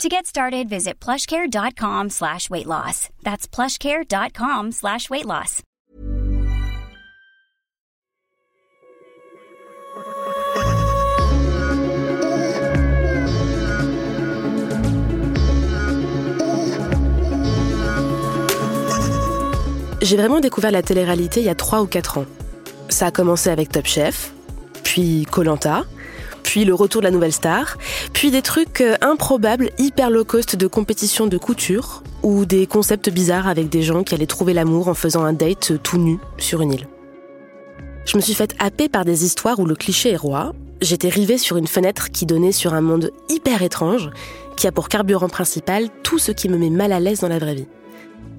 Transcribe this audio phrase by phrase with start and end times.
[0.00, 3.08] To get started, visit plushcare.com slash weight loss.
[3.22, 5.62] That's plushcare.com slash weight loss.
[20.02, 22.26] J'ai vraiment découvert la télé-réalité il y a 3 ou 4 ans.
[22.88, 24.32] Ça a commencé avec Top Chef,
[24.82, 25.84] puis Colanta,
[26.52, 27.78] puis le retour de la nouvelle star,
[28.12, 33.08] puis des trucs euh, improbables, hyper low cost de compétition de couture, ou des concepts
[33.08, 36.60] bizarres avec des gens qui allaient trouver l'amour en faisant un date tout nu sur
[36.60, 36.88] une île.
[38.04, 40.52] Je me suis faite happer par des histoires où le cliché est roi.
[40.82, 44.10] J'étais rivée sur une fenêtre qui donnait sur un monde hyper étrange,
[44.54, 47.38] qui a pour carburant principal tout ce qui me met mal à l'aise dans la
[47.38, 47.66] vraie vie.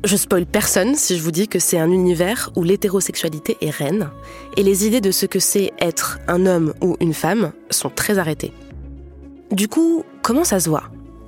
[0.05, 4.09] Je spoil personne si je vous dis que c'est un univers où l'hétérosexualité est reine
[4.57, 8.17] et les idées de ce que c'est être un homme ou une femme sont très
[8.17, 8.51] arrêtées.
[9.51, 10.83] Du coup, comment ça se voit?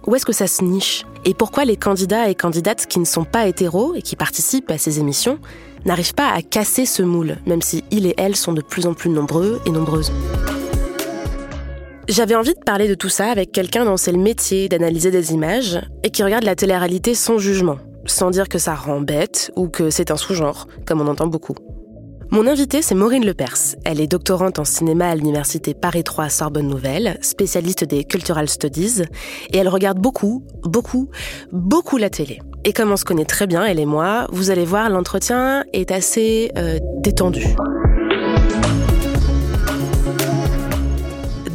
[0.05, 1.05] Où est-ce que ça se niche?
[1.23, 4.77] Et pourquoi les candidats et candidates qui ne sont pas hétéros et qui participent à
[4.77, 5.39] ces émissions
[5.85, 8.93] n'arrivent pas à casser ce moule, même si ils et elles sont de plus en
[8.93, 10.11] plus nombreux et nombreuses?
[12.09, 15.31] J'avais envie de parler de tout ça avec quelqu'un dont c'est le métier d'analyser des
[15.31, 19.67] images et qui regarde la télé-réalité sans jugement, sans dire que ça rend bête ou
[19.67, 21.55] que c'est un sous-genre, comme on entend beaucoup.
[22.31, 23.75] Mon invitée, c'est Maureen Lepers.
[23.85, 29.03] Elle est doctorante en cinéma à l'université Paris 3 Sorbonne Nouvelle, spécialiste des Cultural Studies,
[29.51, 31.09] et elle regarde beaucoup, beaucoup,
[31.51, 32.39] beaucoup la télé.
[32.63, 35.91] Et comme on se connaît très bien, elle et moi, vous allez voir, l'entretien est
[35.91, 37.45] assez euh, détendu.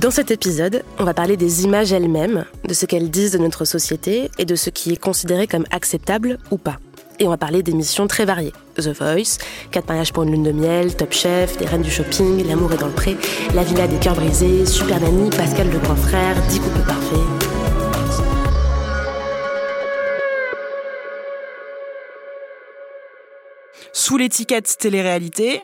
[0.00, 3.66] Dans cet épisode, on va parler des images elles-mêmes, de ce qu'elles disent de notre
[3.66, 6.78] société et de ce qui est considéré comme acceptable ou pas.
[7.18, 8.54] Et on va parler d'émissions très variées.
[8.76, 9.36] The Voice,
[9.72, 12.78] 4 mariages pour une lune de miel, Top Chef, des reines du shopping, L'amour est
[12.78, 13.14] dans le pré,
[13.54, 17.18] La villa des cœurs brisés, Super Nanny, Pascal le grand frère, 10 couples parfaits.
[23.92, 25.60] Sous l'étiquette télé-réalité,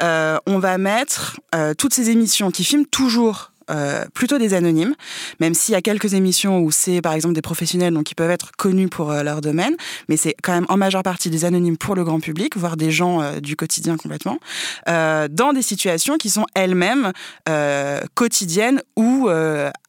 [0.00, 4.94] euh, on va mettre euh, toutes ces émissions qui filment toujours euh, plutôt des anonymes,
[5.38, 8.30] même s'il y a quelques émissions où c'est par exemple des professionnels donc qui peuvent
[8.30, 9.74] être connus pour euh, leur domaine,
[10.08, 12.90] mais c'est quand même en majeure partie des anonymes pour le grand public, voire des
[12.90, 14.38] gens euh, du quotidien complètement,
[14.86, 17.12] dans des situations qui sont elles-mêmes
[18.14, 19.28] quotidiennes ou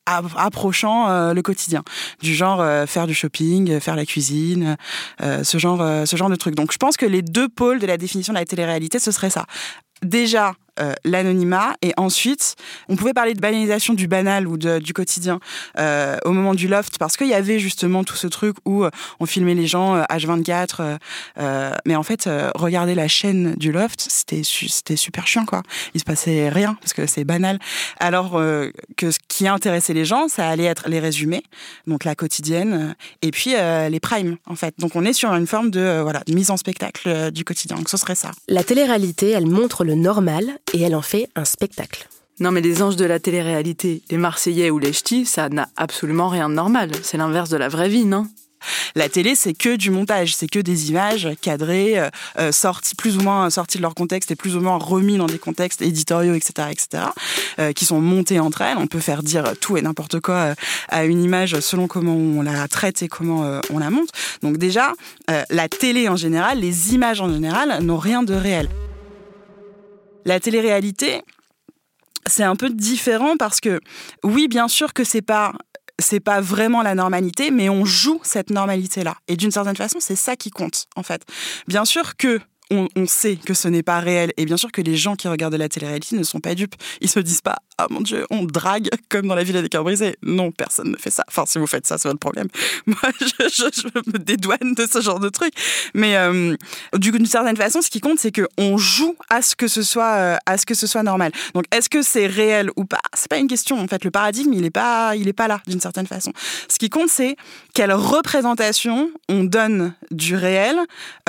[0.06, 1.84] approchant le quotidien,
[2.22, 4.78] du genre faire du shopping, faire la cuisine,
[5.20, 6.56] ce genre, ce genre de trucs.
[6.56, 9.30] Donc je pense que les deux pôles de la définition de la télé-réalité, ce serait
[9.30, 9.46] ça.
[10.04, 11.76] Déjà, euh, l'anonymat.
[11.82, 12.56] Et ensuite
[12.88, 15.42] on pouvait parler de banalisation du banal ou du quotidien
[15.78, 18.90] euh, au moment du loft parce qu'il y avait justement tout ce truc où euh,
[19.20, 20.98] on filmait les gens H24
[21.86, 25.62] mais en fait regarder la chaîne du loft c'était c'était super chiant quoi.
[25.94, 27.60] Il se passait rien parce que c'est banal.
[28.00, 28.42] Alors
[28.96, 31.44] que ce qui intéressait les gens ça allait être les résumés
[31.86, 33.56] donc la quotidienne et puis
[33.90, 34.74] les primes en fait.
[34.80, 37.76] Donc on est sur une forme de voilà de mise en spectacle du quotidien.
[37.76, 38.32] Donc ce serait ça.
[38.48, 42.08] La télé-réalité elle montre le normal et elle en fait un spectacle.
[42.40, 46.28] Non mais les anges de la télé-réalité, les Marseillais ou les Ch'tis, ça n'a absolument
[46.28, 46.92] rien de normal.
[47.04, 48.28] C'est l'inverse de la vraie vie, non?
[48.96, 53.18] La télé, c'est que du montage, c'est que des images cadrées, euh, euh, sorties plus
[53.18, 56.34] ou moins sorties de leur contexte et plus ou moins remis dans des contextes éditoriaux,
[56.34, 57.04] etc., etc.,
[57.60, 58.78] euh, qui sont montées entre elles.
[58.78, 60.54] On peut faire dire tout et n'importe quoi
[60.90, 64.10] à une image selon comment on la traite et comment on la monte.
[64.42, 64.94] Donc déjà,
[65.50, 68.70] la télé en général, les images en général n'ont rien de réel.
[70.26, 71.22] La télé-réalité,
[72.28, 73.80] c'est un peu différent parce que
[74.24, 75.54] oui, bien sûr que c'est pas
[76.00, 79.16] c'est pas vraiment la normalité, mais on joue cette normalité-là.
[79.28, 81.24] Et d'une certaine façon, c'est ça qui compte, en fait.
[81.68, 82.40] Bien sûr que
[82.72, 84.32] on, sait que ce n'est pas réel.
[84.38, 86.76] Et bien sûr que les gens qui regardent la télé-réalité ne sont pas dupes.
[87.02, 89.84] Ils se disent pas, ah mon Dieu, on drague comme dans la Villa des cœurs
[89.84, 90.16] brisés.
[90.24, 91.24] Non, personne ne fait ça.
[91.28, 92.48] Enfin, si vous faites ça, c'est votre problème.
[92.86, 95.54] Moi, je, me dédouane de ce genre de truc.
[95.94, 96.56] Mais euh,
[96.96, 100.38] d'une certaine façon, ce qui compte, c'est qu'on joue à ce que ce soit, euh,
[100.46, 101.32] à ce que ce soit normal.
[101.54, 103.02] Donc, est-ce que c'est réel ou pas?
[103.14, 103.80] C'est pas une question.
[103.80, 106.32] En fait, le paradigme, il est pas, pas là d'une certaine façon.
[106.68, 107.36] Ce qui compte, c'est
[107.74, 110.78] quelle représentation on donne du réel.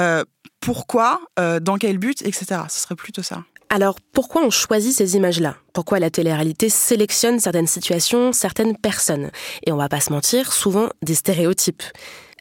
[0.00, 0.24] Euh,
[0.62, 2.62] pourquoi, euh, dans quel but, etc.
[2.70, 3.44] Ce serait plutôt ça.
[3.68, 5.56] Alors, pourquoi on choisit ces images-là?
[5.72, 9.30] Pourquoi la télé-réalité sélectionne certaines situations, certaines personnes?
[9.66, 11.82] Et on va pas se mentir, souvent des stéréotypes.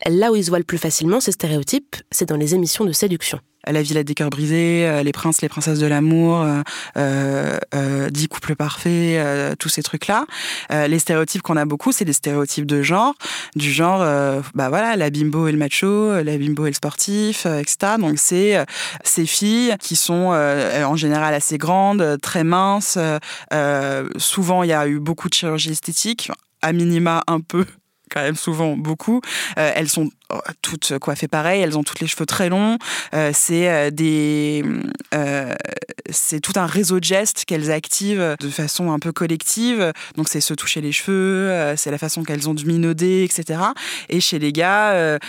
[0.06, 2.92] Là où ils se voient le plus facilement, ces stéréotypes, c'est dans les émissions de
[2.92, 3.40] séduction.
[3.68, 6.46] La Villette des cœurs brisés, les princes, les princesses de l'amour,
[6.96, 10.26] dix couples parfaits, tous ces trucs-là.
[10.70, 13.14] les stéréotypes qu'on a beaucoup, c'est des stéréotypes de genre,
[13.56, 14.00] du genre,
[14.56, 17.94] bah voilà, la bimbo et le macho, la bimbo et le sportif, etc.
[18.00, 18.64] Donc c'est
[19.04, 20.34] ces filles qui sont
[20.84, 22.98] en général assez grandes, très minces.
[24.18, 26.32] souvent, il y a eu beaucoup de chirurgie esthétique,
[26.62, 27.66] à minima un peu
[28.12, 29.22] quand même souvent beaucoup.
[29.56, 30.10] elles sont
[30.62, 32.78] toutes coiffées pareil, elles ont toutes les cheveux très longs.
[33.14, 34.64] Euh, c'est euh, des,
[35.14, 35.54] euh,
[36.10, 39.94] c'est tout un réseau de gestes qu'elles activent de façon un peu collective.
[40.16, 43.60] Donc c'est se toucher les cheveux, c'est la façon qu'elles ont de minauder, etc.
[44.10, 45.20] Et chez les gars,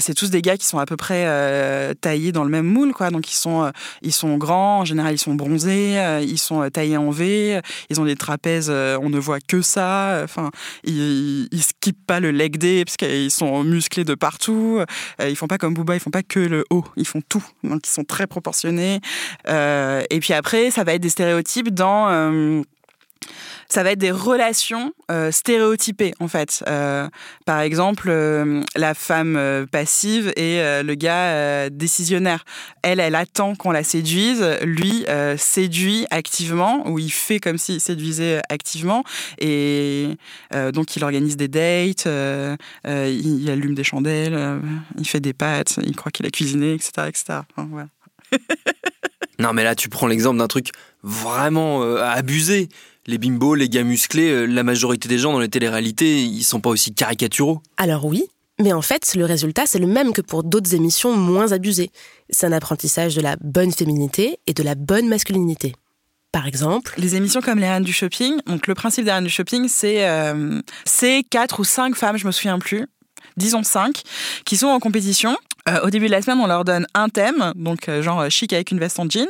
[0.00, 3.10] c'est tous des gars qui sont à peu près taillés dans le même moule, quoi.
[3.10, 3.70] Donc ils sont,
[4.02, 7.60] ils sont grands, en général ils sont bronzés, ils sont taillés en V,
[7.90, 10.20] ils ont des trapèzes, on ne voit que ça.
[10.24, 10.50] Enfin,
[10.84, 15.36] ils, ils skippent pas le leg day parce qu'ils sont musclés de partout euh, ils
[15.36, 17.44] font pas comme Booba, ils font pas que le haut, ils font tout.
[17.64, 19.00] Donc ils sont très proportionnés.
[19.48, 22.62] Euh, et puis après, ça va être des stéréotypes dans euh,
[23.72, 24.92] ça va être des relations
[25.30, 26.62] stéréotypées en fait.
[27.46, 28.12] par exemple,
[28.76, 32.44] la femme passive et le gars décisionnaire.
[32.82, 34.44] Elle, elle attend qu'on la séduise.
[34.62, 35.06] Lui
[35.38, 39.04] séduit activement ou il fait comme s'il séduisait activement
[39.38, 40.18] et
[40.72, 42.06] donc il organise des dates,
[42.84, 44.60] il, allume des chandelles,
[44.98, 47.38] il fait des pâtes, il croit qu'il a cuisiné, etc., etc.
[49.38, 50.68] non mais là tu prends l'exemple d'un truc
[51.02, 52.68] vraiment abusé
[53.06, 56.60] les bimbos, les gars musclés, euh, la majorité des gens dans les téléréalités, ils sont
[56.60, 57.60] pas aussi caricaturaux.
[57.76, 58.24] Alors oui,
[58.60, 61.90] mais en fait, le résultat, c'est le même que pour d'autres émissions moins abusées.
[62.30, 65.74] C'est un apprentissage de la bonne féminité et de la bonne masculinité.
[66.30, 68.36] Par exemple, les émissions comme les Reines du Shopping.
[68.46, 72.26] Donc le principe des Reines du Shopping, c'est euh, c'est quatre ou cinq femmes, je
[72.26, 72.86] me souviens plus,
[73.36, 74.02] disons cinq,
[74.44, 75.36] qui sont en compétition
[75.68, 78.28] euh, au début de la semaine, on leur donne un thème, donc euh, genre euh,
[78.28, 79.28] chic avec une veste en jean.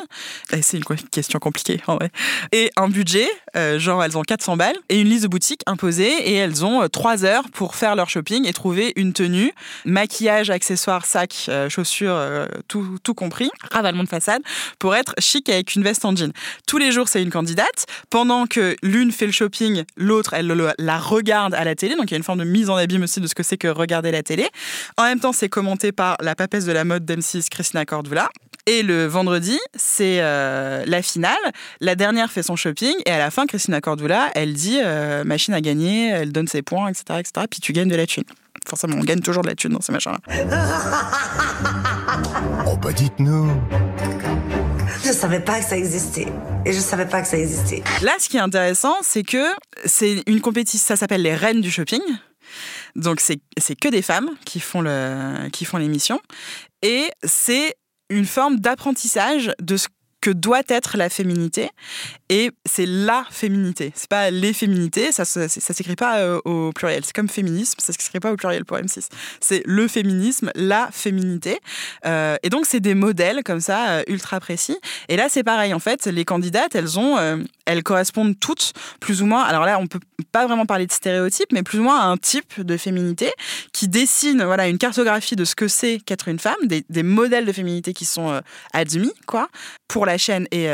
[0.62, 2.10] C'est une question compliquée en vrai.
[2.52, 3.28] Et un budget,
[3.76, 7.24] genre elles ont 400 balles, et une liste de boutiques imposée, et elles ont 3
[7.24, 9.52] heures pour faire leur shopping et trouver une tenue,
[9.84, 12.18] maquillage, accessoires, sacs, chaussures,
[12.68, 14.42] tout, tout compris, ravalement de façade,
[14.78, 16.32] pour être chic avec une veste en jean.
[16.66, 17.86] Tous les jours, c'est une candidate.
[18.10, 21.94] Pendant que l'une fait le shopping, l'autre, elle la regarde à la télé.
[21.96, 23.58] Donc il y a une forme de mise en abîme aussi de ce que c'est
[23.58, 24.48] que regarder la télé.
[24.96, 28.30] En même temps, c'est commenté par la papesse de la mode d'M6, Christina Cordula.
[28.66, 31.34] Et le vendredi, c'est euh, la finale.
[31.80, 35.52] La dernière fait son shopping et à la fin, Christina Cordula, elle dit euh, machine
[35.52, 37.46] à gagner, elle donne ses points, etc., etc.
[37.50, 38.22] Puis tu gagnes de la thune.
[38.64, 40.18] Forcément, on gagne toujours de la thune dans ces machins-là.
[42.68, 43.50] oh bah dites-nous.
[45.04, 46.28] Je savais pas que ça existait.
[46.64, 47.82] Et je savais pas que ça existait.
[48.02, 49.44] Là, ce qui est intéressant, c'est que
[49.84, 52.00] c'est une compétition, ça s'appelle les reines du shopping.
[52.96, 53.40] Donc c'est
[53.76, 56.20] que des femmes qui font l'émission.
[56.82, 57.76] Et c'est
[58.10, 59.88] une forme d'apprentissage de ce
[60.20, 61.70] que doit être la féminité
[62.32, 63.92] et c'est la féminité.
[63.94, 67.04] C'est pas les féminités ça ça, s'écrit pas euh, au pluriel.
[67.04, 69.08] C'est comme féminisme ça s'écrit pas au pluriel pour M6
[69.40, 71.60] c'est le féminisme la féminité.
[72.06, 74.78] Euh, et donc c'est des modèles comme ça euh, ultra précis.
[75.10, 75.74] Et là c'est pareil.
[75.74, 77.18] En fait les candidates elles ont
[77.66, 79.42] elles correspondent toutes plus ou moins.
[79.42, 80.00] Alors là on peut
[80.32, 83.30] pas vraiment parler de stéréotypes mais plus ou moins à un type de féminité
[83.74, 87.52] qui dessine voilà une cartographie de ce que c'est qu'être une femme des, modèles de
[87.52, 88.40] féminité qui sont
[88.72, 89.48] admis quoi
[89.86, 90.68] pour la chaîne et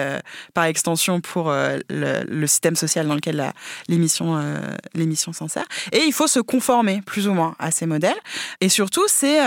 [0.54, 3.52] par extension pour euh, le, système social dans lequel
[3.88, 4.60] l'émission euh,
[4.94, 5.66] l'émission s'en sert.
[5.92, 8.16] Et il faut se conformer plus ou moins à ces modèles.
[8.60, 9.38] Et surtout, c'est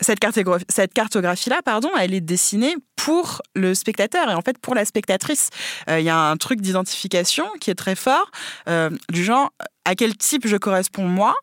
[0.00, 4.84] cette, cartographie, cartographie-là, pardon, elle est dessinée pour le spectateur et en fait pour la
[4.84, 5.50] spectatrice.
[5.88, 8.30] Il y a un truc d'identification qui est très fort,
[9.08, 9.52] du genre
[9.84, 11.34] à quel type je corresponds moi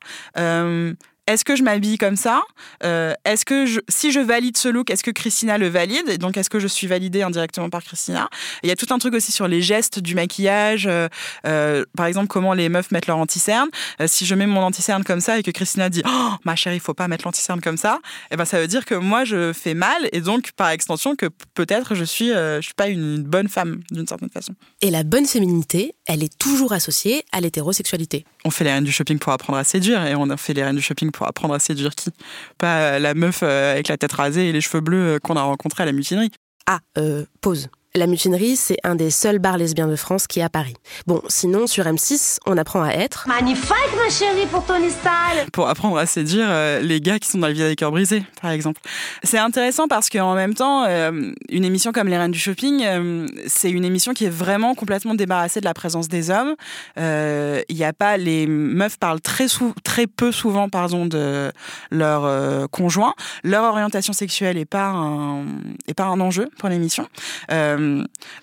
[1.28, 2.44] est-ce que je m'habille comme ça?
[2.84, 6.08] Euh, Est-ce que je, si je valide ce look, est-ce que Christina le valide?
[6.08, 8.30] Et donc, est-ce que je suis validée indirectement par Christina?
[8.62, 10.86] Il y a tout un truc aussi sur les gestes du maquillage.
[10.86, 11.08] Euh,
[11.48, 13.70] euh, par exemple, comment les meufs mettent leur anti-cerne.
[14.06, 16.80] si je mets mon anti-cerne comme ça et que Christina dit oh, ma chérie, il
[16.80, 19.74] faut pas mettre l'anti-cerne comme ça, eh ben ça veut dire que moi je fais
[19.74, 23.82] mal et donc par extension que peut-être je suis je suis pas une bonne femme
[23.92, 24.54] d'une certaine façon.
[24.82, 28.26] Et la bonne féminité, elle est toujours associée à l'hétérosexualité.
[28.44, 30.76] On fait les reines du shopping pour apprendre à séduire et on fait les reines
[30.76, 32.12] du shopping pour apprendre à séduire qui?
[32.58, 35.42] Pas la meuf euh, avec la tête rasée et les cheveux bleus euh, qu'on a
[35.42, 36.32] rencontrée à la mutinerie.
[36.68, 37.70] Ah, euh, pause.
[37.96, 40.74] La mutinerie, c'est un des seuls bars lesbiens de France qui est à Paris.
[41.08, 43.26] Bon, sinon, sur M6, on apprend à être...
[43.26, 47.38] Magnifique, ma chérie, pour Tony Style Pour apprendre à séduire euh, les gars qui sont
[47.38, 48.82] dans la vie des cœurs brisés, par exemple.
[49.24, 53.28] C'est intéressant parce qu'en même temps, euh, une émission comme Les Reines du Shopping, euh,
[53.48, 56.56] c'est une émission qui est vraiment complètement débarrassée de la présence des hommes.
[56.98, 58.18] Il n'y a pas...
[58.18, 61.50] Les meufs parlent très, sou très peu souvent pardon, de
[61.92, 63.14] leur conjoint.
[63.46, 65.46] Leur orientation sexuelle n'est pas, un,
[65.88, 67.08] est pas un enjeu pour l'émission.
[67.52, 67.85] Euh,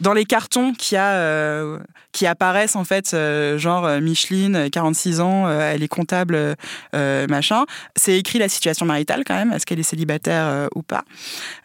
[0.01, 1.79] dans les cartons euh,
[2.13, 6.57] qui apparaissent, en fait, euh, genre Micheline, 46 ans, elle est comptable,
[6.93, 7.65] machin,
[7.97, 11.05] c'est écrit la situation maritale quand même, est-ce qu'elle est célibataire ou pas.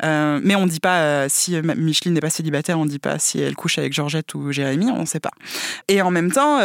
[0.02, 3.42] mais on ne dit pas si Micheline n'est pas célibataire, on ne dit pas si
[3.42, 5.32] elle couche avec Georgette ou Jérémy, on ne sait pas.
[5.88, 6.60] Et en même temps,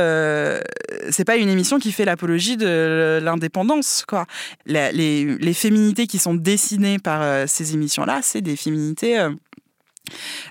[1.10, 4.04] c'est pas une émission qui fait l'apologie de l'indépendance,
[4.66, 9.18] les, féminités qui sont dessinées par ces émissions-là, c'est des féminités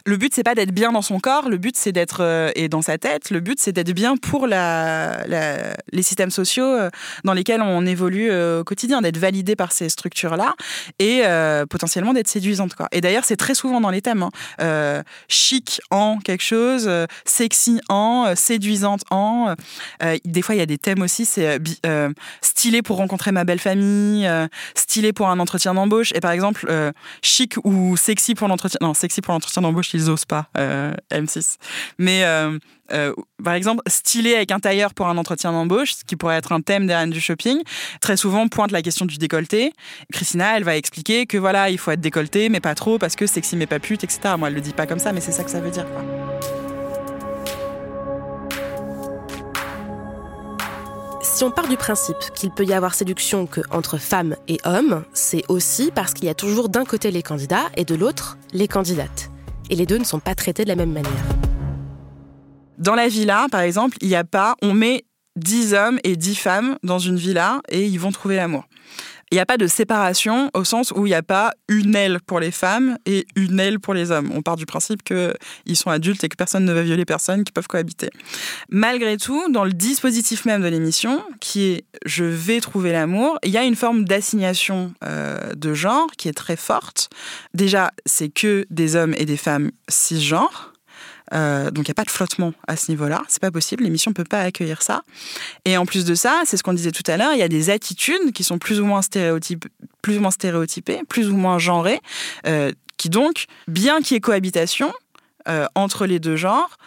[0.05, 2.69] le but c'est pas d'être bien dans son corps, le but c'est d'être euh, et
[2.69, 3.29] dans sa tête.
[3.29, 6.89] Le but c'est d'être bien pour les systèmes sociaux euh,
[7.23, 10.55] dans lesquels on évolue euh, au quotidien, d'être validé par ces structures là
[10.99, 11.23] et
[11.69, 12.87] potentiellement d'être séduisante quoi.
[12.91, 14.27] Et d'ailleurs c'est très souvent dans les thèmes
[14.59, 15.03] hein.
[15.27, 16.89] chic en quelque chose,
[17.25, 19.55] sexy en, séduisante en.
[20.25, 21.59] des fois il y a des thèmes aussi c'est
[22.41, 24.29] stylé pour rencontrer ma belle famille,
[24.75, 26.71] stylé pour un entretien d'embauche et par exemple
[27.21, 31.57] chic ou sexy pour l'entretien non sexy pour l'entretien d'embauche, ils osent pas, euh, M6.
[31.97, 32.57] Mais euh,
[32.93, 36.51] euh, par exemple, stylé avec un tailleur pour un entretien d'embauche, ce qui pourrait être
[36.51, 37.61] un thème des du shopping,
[37.99, 39.73] très souvent pointe la question du décolleté.
[40.13, 43.25] Christina, elle va expliquer que voilà, il faut être décolleté, mais pas trop, parce que
[43.25, 44.35] sexy mais pas pute, etc.
[44.37, 45.85] Moi, elle le dit pas comme ça, mais c'est ça que ça veut dire.
[51.41, 55.03] Si on part du principe qu'il peut y avoir séduction que entre femmes et hommes,
[55.13, 58.67] c'est aussi parce qu'il y a toujours d'un côté les candidats et de l'autre les
[58.67, 59.30] candidates
[59.71, 61.25] et les deux ne sont pas traités de la même manière.
[62.77, 65.05] Dans la villa, par exemple, il n'y a pas, on met
[65.37, 68.65] 10 hommes et 10 femmes dans une villa et ils vont trouver l'amour.
[69.31, 72.19] Il n'y a pas de séparation au sens où il n'y a pas une aile
[72.25, 74.29] pour les femmes et une aile pour les hommes.
[74.35, 77.53] On part du principe qu'ils sont adultes et que personne ne va violer personne, qu'ils
[77.53, 78.09] peuvent cohabiter.
[78.69, 83.51] Malgré tout, dans le dispositif même de l'émission, qui est je vais trouver l'amour, il
[83.51, 87.09] y a une forme d'assignation euh, de genre qui est très forte.
[87.53, 90.70] Déjà, c'est que des hommes et des femmes cisgenres.
[91.33, 94.11] Euh, donc il n'y a pas de flottement à ce niveau-là, c'est pas possible, l'émission
[94.11, 95.01] ne peut pas accueillir ça.
[95.65, 97.47] Et en plus de ça, c'est ce qu'on disait tout à l'heure, il y a
[97.47, 99.69] des attitudes qui sont plus ou moins, stéréotypées,
[100.01, 102.01] plus ou moins stéréotypées, plus ou moins genrées,
[102.47, 104.91] euh, qui donc, bien qu'il y ait cohabitation
[105.47, 106.77] euh, entre les deux genres,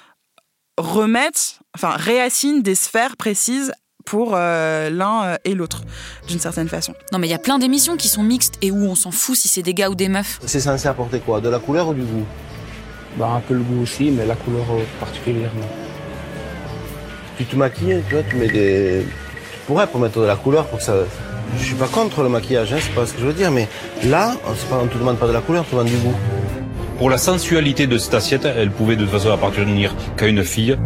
[0.76, 3.72] remettent, enfin réassignent des sphères précises
[4.04, 5.80] pour l'un et l'autre,
[6.28, 6.92] d'une certaine façon.
[7.10, 9.34] Non, mais il y a plein d'émissions qui sont mixtes et où on s'en fout
[9.34, 10.40] si c'est des gars ou des meufs.
[10.44, 11.40] C'est censé apporter quoi?
[11.40, 12.26] De la couleur ou du goût?
[13.16, 15.68] Bah, un peu le goût aussi, mais la couleur euh, particulièrement.
[17.38, 19.06] Tu te maquilles, tu vois, tu mets des.
[19.52, 20.94] Tu pourrais pour mettre de la couleur pour que ça.
[21.58, 23.68] Je suis pas contre le maquillage, hein, c'est pas ce que je veux dire, mais
[24.04, 24.34] là,
[24.72, 26.14] on ne te demande pas de la couleur, on te demande du goût.
[26.98, 30.76] Pour la sensualité de cette assiette, elle pouvait de toute façon appartenir qu'à une fille.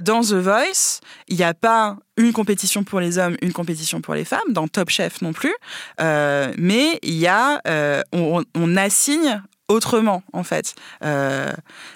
[0.00, 4.14] Dans The Voice, il n'y a pas une compétition pour les hommes, une compétition pour
[4.14, 5.54] les femmes, dans Top Chef non plus,
[6.00, 10.74] euh, mais il y a, euh, on, assigne autrement en fait.
[11.04, 11.50] Euh,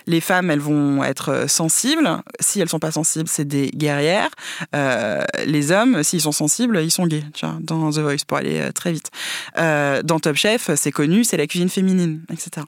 [0.06, 2.08] les femmes, elles vont être sensibles.
[2.40, 4.30] Si elles sont pas sensibles, c'est des guerrières.
[4.72, 7.24] les hommes, s'ils sont sensibles, ils sont gays.
[7.60, 9.10] Dans The Voice pour aller très vite.
[9.56, 12.66] dans Top Chef, c'est connu, c'est la cuisine féminine, etc.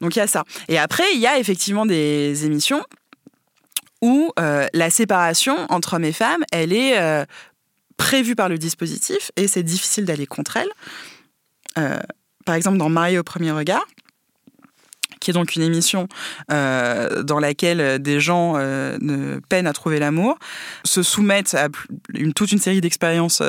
[0.00, 0.44] Donc il y a ça.
[0.68, 2.82] Et après, il y a effectivement des émissions
[4.02, 7.24] où euh, la séparation entre hommes et femmes, elle est euh,
[7.96, 10.68] prévue par le dispositif et c'est difficile d'aller contre elle.
[11.78, 11.98] Euh,
[12.44, 13.84] par exemple, dans Marié au premier regard,
[15.20, 16.08] qui est donc une émission
[16.48, 20.38] dans laquelle des gens ne peinent à trouver l'amour,
[20.84, 21.68] se soumettent à
[22.36, 23.42] toute une série d'expériences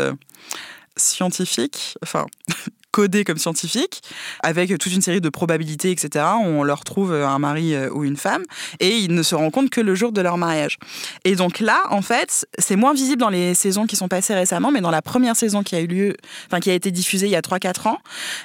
[0.96, 2.26] scientifiques, enfin
[2.98, 4.02] codés comme scientifiques,
[4.42, 6.26] avec toute une série de probabilités, etc.
[6.44, 8.42] On leur trouve un mari euh, ou une femme,
[8.80, 10.80] et ils ne se rendent compte que le jour de leur mariage.
[11.24, 14.72] Et donc là, en fait, c'est moins visible dans les saisons qui sont passées récemment,
[14.72, 16.16] mais dans la première saison qui a eu lieu,
[16.48, 18.00] enfin qui a été diffusée il y a 3-4 ans,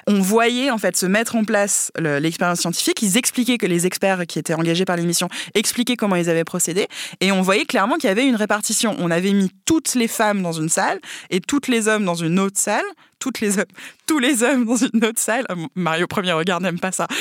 [0.06, 3.00] on voyait en fait se mettre en place l'expérience scientifique.
[3.00, 6.88] Ils expliquaient que les experts qui étaient engagés par l'émission expliquaient comment ils avaient procédé,
[7.23, 8.97] et on voyait clairement qu'il y avait une répartition.
[8.99, 12.38] On avait mis toutes les femmes dans une salle et toutes les hommes dans une
[12.38, 12.85] autre salle
[13.23, 13.64] toutes les hommes,
[14.09, 15.47] tous les hommes dans une autre salle.
[15.49, 17.07] Ah, Mario premier regard n'aime pas ça.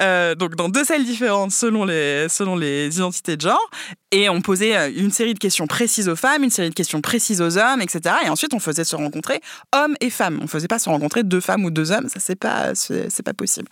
[0.00, 3.70] Euh, donc dans deux salles différentes selon les selon les identités de genre
[4.10, 7.00] et on posait euh, une série de questions précises aux femmes, une série de questions
[7.00, 8.16] précises aux hommes, etc.
[8.24, 9.40] Et ensuite on faisait se rencontrer
[9.72, 10.40] hommes et femmes.
[10.42, 13.34] On faisait pas se rencontrer deux femmes ou deux hommes, ça c'est pas c'est pas
[13.34, 13.68] possible.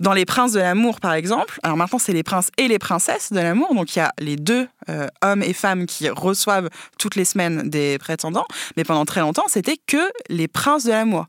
[0.00, 3.32] Dans les princes de l'amour par exemple, alors maintenant c'est les princes et les princesses
[3.32, 7.14] de l'amour, donc il y a les deux euh, hommes et femmes qui reçoivent toutes
[7.14, 11.26] les semaines des prétendants, mais pendant très longtemps c'était que les princes de l'amour.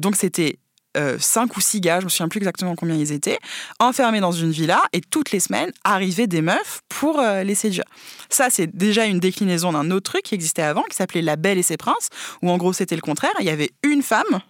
[0.00, 0.60] donc c'était
[0.96, 3.38] euh, cinq ou six gars, je me souviens plus exactement combien ils étaient,
[3.80, 7.84] enfermés dans une villa et toutes les semaines arrivaient des meufs pour euh, les séduire.
[8.30, 11.58] Ça, c'est déjà une déclinaison d'un autre truc qui existait avant, qui s'appelait La Belle
[11.58, 12.08] et ses princes,
[12.42, 13.32] où en gros c'était le contraire.
[13.40, 14.40] Il y avait une femme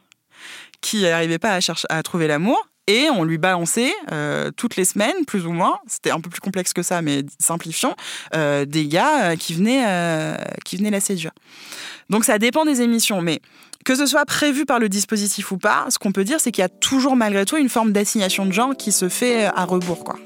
[0.81, 4.85] qui n'arrivait pas à, chercher, à trouver l'amour et on lui balançait euh, toutes les
[4.85, 7.95] semaines, plus ou moins, c'était un peu plus complexe que ça, mais simplifions,
[8.33, 11.33] des gars qui, venaient, qui venaient la séduire.
[12.11, 13.41] Donc ça dépend des émissions, mais
[13.85, 16.63] que ce soit prévu par le dispositif ou pas, ce qu'on peut dire, c'est qu'il
[16.63, 20.03] y a toujours malgré tout une forme d'assignation de genre qui se fait à rebours.
[20.05, 20.17] Quoi.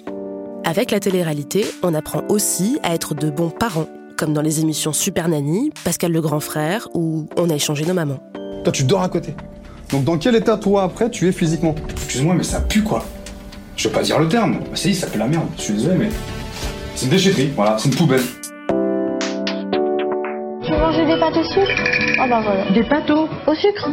[0.64, 4.92] Avec la télé-réalité, on apprend aussi à être de bons parents, comme dans les émissions
[4.92, 8.20] Super Nanny, Pascal le grand frère ou On a échangé nos mamans.
[8.64, 9.34] Toi, tu dors à côté.
[9.92, 13.04] Donc dans quel état, toi, après, tu es physiquement Excuse-moi, mais ça pue quoi.
[13.76, 14.58] Je veux pas dire le terme.
[14.60, 15.46] Bah, si, ça pue la merde.
[15.56, 16.08] Je suis désolé, mais.
[16.94, 18.22] C'est une déchetterie, voilà, c'est une poubelle.
[20.62, 21.82] Tu veux manger des pâtes au sucre?
[22.22, 22.70] Oh bah voilà.
[22.72, 23.88] Des pâtes au, au sucre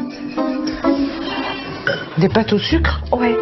[2.20, 3.02] Des pâtes au sucre?
[3.14, 3.36] Ouais.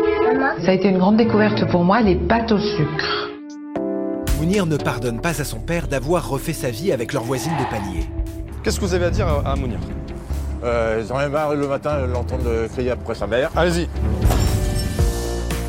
[0.64, 3.30] Ça a été une grande découverte pour moi, les pâtes au sucre.
[4.40, 7.70] Mounir ne pardonne pas à son père d'avoir refait sa vie avec leur voisine de
[7.70, 8.06] palier.
[8.64, 9.80] Qu'est-ce que vous avez à dire à Mounir?
[10.64, 13.52] Euh, J'en ai marre le matin l'entendre crier après sa mère.
[13.56, 13.88] Allez-y.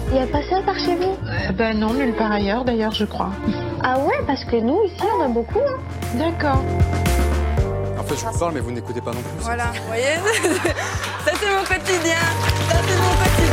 [0.09, 2.93] Il n'y a pas ça par chez vous euh, Ben non, nulle part ailleurs d'ailleurs,
[2.93, 3.31] je crois.
[3.83, 5.59] Ah ouais, parce que nous, ici, on a beaucoup.
[5.59, 5.79] Hein.
[6.15, 6.63] D'accord.
[7.99, 9.31] En fait, je vous parle, mais vous n'écoutez pas non plus.
[9.41, 10.05] Voilà, vous voyez
[11.25, 12.15] Ça, c'est mon quotidien.
[12.69, 13.47] Ça, c'est mon quotidien.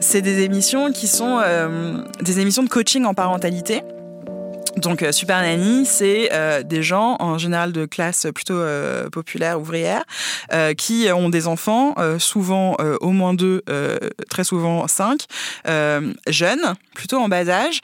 [0.00, 3.82] C'est des émissions qui sont euh, des émissions de coaching en parentalité.
[4.82, 9.60] Donc euh, Super Nanny, c'est euh, des gens en général de classe plutôt euh, populaire,
[9.60, 10.02] ouvrière,
[10.76, 13.62] qui ont des enfants, souvent au moins deux,
[14.28, 15.26] très souvent cinq,
[16.26, 17.80] jeunes, plutôt en bas âge,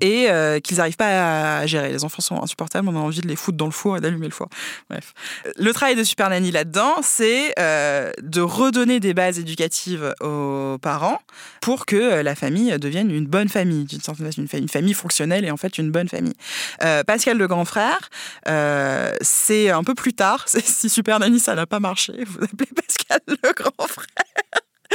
[0.00, 0.28] et
[0.62, 1.90] qu'ils n'arrivent pas à gérer.
[1.90, 4.26] Les enfants sont insupportables, on a envie de les foutre dans le four et d'allumer
[4.26, 4.48] le four.
[4.90, 5.14] Bref.
[5.56, 11.20] Le travail de Super Nanny là-dedans, c'est de redonner des bases éducatives aux parents
[11.60, 15.50] pour que la famille devienne une bonne famille, d'une certaine façon, une famille fonctionnelle et
[15.50, 16.36] en fait une bonne famille.
[16.82, 18.10] Euh, Pascal le grand frère,
[18.48, 20.46] euh, c'est un peu plus tard.
[20.66, 24.35] Si Super Nanny ça n'a pas marché, vous appelez Pascal le grand frère.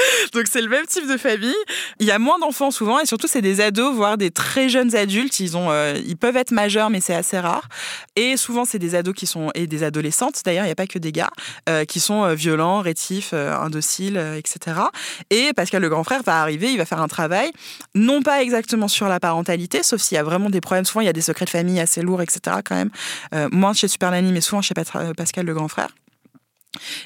[0.33, 1.55] Donc c'est le même type de famille.
[1.99, 4.95] Il y a moins d'enfants souvent et surtout c'est des ados, voire des très jeunes
[4.95, 5.39] adultes.
[5.39, 7.67] Ils ont, euh, ils peuvent être majeurs mais c'est assez rare.
[8.15, 10.41] Et souvent c'est des ados qui sont et des adolescentes.
[10.45, 11.31] D'ailleurs il n'y a pas que des gars
[11.69, 14.81] euh, qui sont euh, violents, rétifs, indociles, etc.
[15.29, 17.51] Et Pascal le grand frère va arriver, il va faire un travail
[17.95, 20.85] non pas exactement sur la parentalité, sauf s'il y a vraiment des problèmes.
[20.85, 22.57] Souvent il y a des secrets de famille assez lourds, etc.
[22.63, 22.89] Quand même.
[23.33, 25.89] Euh, moins chez Super Nanny mais souvent chez Pascal le grand frère.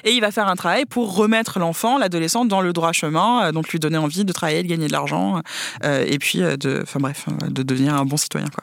[0.04, 3.52] Et il va faire un travail pour remettre l'enfant, l'adolescent, dans le droit chemin, euh,
[3.52, 5.42] donc lui donner envie de travailler, de gagner de l'argent,
[5.84, 6.84] euh, et puis euh, de,
[7.62, 8.62] devenir un bon citoyen, quoi.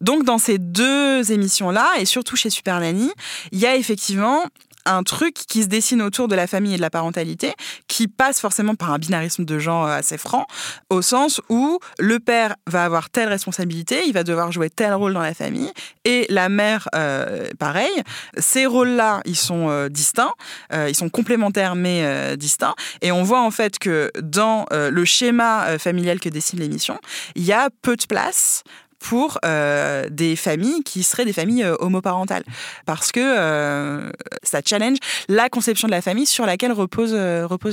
[0.00, 4.44] Donc dans ces deux émissions-là, et surtout chez Super il y a effectivement
[4.88, 7.54] un truc qui se dessine autour de la famille et de la parentalité,
[7.86, 10.46] qui passe forcément par un binarisme de genre euh, assez franc,
[10.90, 15.14] au sens où le père va avoir telle responsabilité, il va devoir jouer tel rôle
[15.14, 15.70] dans la famille,
[16.04, 17.90] et la mère, euh, pareil.
[18.38, 20.32] Ces rôles-là, ils sont euh, distincts,
[20.72, 26.20] ils sont complémentaires mais distincts, et on voit en fait que dans le schéma familial
[26.20, 26.98] que dessine l'émission,
[27.34, 28.62] il y a peu de place
[28.98, 32.44] pour euh, des familles qui seraient des familles euh, homoparentales.
[32.86, 34.10] Parce que euh,
[34.42, 37.14] ça challenge la conception de la famille sur laquelle repose,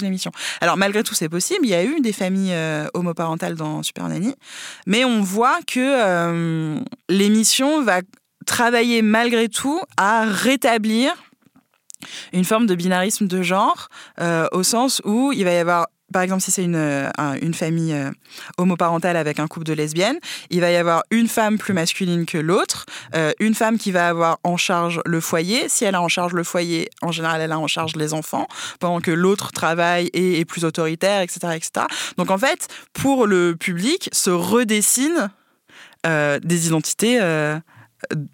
[0.02, 0.32] l'émission.
[0.62, 1.62] Alors malgré tout, c'est possible.
[1.64, 2.56] Il y a eu des familles
[2.94, 4.34] homoparentales dans Super Nanny.
[4.88, 8.02] Mais on voit que l'émission va
[8.46, 11.14] travailler malgré tout à rétablir
[12.34, 13.90] une forme de binarisme de genre,
[14.52, 17.54] au sens où il va y avoir par exemple, si c'est une, euh, un- une
[17.54, 18.12] famille euh,
[18.58, 20.18] homoparentale avec un couple de lesbiennes,
[20.50, 24.08] il va y avoir une femme plus masculine que l'autre, euh, une femme qui va
[24.10, 25.68] avoir en charge le foyer.
[25.68, 28.48] Si elle a en charge le foyer, en général, elle a en charge les enfants,
[28.80, 31.86] pendant que l'autre travaille et est plus autoritaire, etc., etc.
[32.18, 35.30] Donc en fait, pour le public, se redessinent
[36.06, 37.20] des identités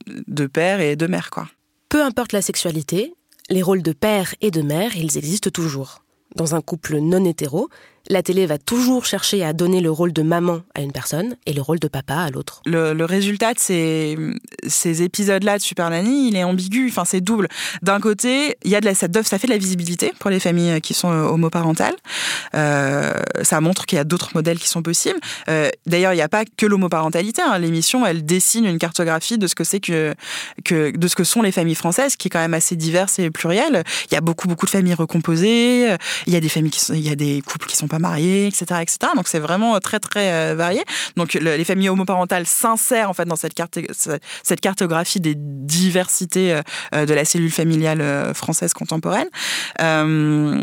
[0.07, 1.47] de père et de mère, quoi.
[1.89, 3.13] Peu importe la sexualité,
[3.49, 6.03] les rôles de père et de mère, ils existent toujours.
[6.35, 7.69] Dans un couple non hétéro,
[8.09, 11.53] La télé va toujours chercher à donner le rôle de maman à une personne et
[11.53, 12.61] le rôle de papa à l'autre.
[12.65, 17.47] Le, résultat de ces, épisodes-là de Super Nanny, il est ambigu, enfin c'est double.
[17.81, 20.81] D'un côté, il y a de ça, ça fait de la visibilité pour les familles
[20.81, 21.95] qui sont homoparentales.
[22.55, 25.19] Euh, ça montre qu'il y a d'autres modèles qui sont possibles.
[25.49, 27.41] Euh, D'ailleurs, il n'y a pas que l'homoparentalité.
[27.41, 27.57] Hein.
[27.59, 30.15] L'émission, elle dessine une cartographie de ce que c'est que,
[30.69, 33.83] de ce que sont les familles françaises, qui est quand même assez diverse et plurielle.
[34.09, 35.95] Il y a beaucoup beaucoup de familles recomposées.
[36.27, 38.47] Il y a des familles qui il y a des couples qui sont pas mariés,
[38.47, 38.97] etc., etc.
[39.15, 40.81] Donc c'est vraiment très très euh, varié.
[41.17, 43.77] Donc le, les familles homoparentales s'insèrent en fait dans cette carte
[44.43, 46.61] cette cartographie des diversités
[46.93, 49.27] euh, de la cellule familiale euh, française contemporaine.
[49.81, 50.61] Euh,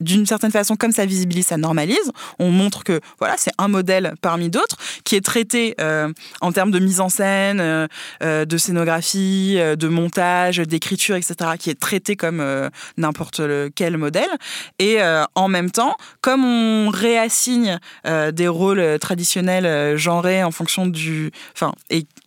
[0.00, 2.12] d'une certaine façon, comme ça visibilise, ça normalise.
[2.38, 6.70] On montre que voilà, c'est un modèle parmi d'autres qui est traité euh, en termes
[6.70, 7.86] de mise en scène, euh,
[8.22, 12.44] euh de scénographie, de montage, d'écriture, etc., qui est traité comme
[12.98, 13.40] n'importe
[13.74, 14.28] quel modèle.
[14.78, 14.98] Et
[15.34, 21.30] en même temps, comme on réassigne des rôles traditionnels genrés en fonction du,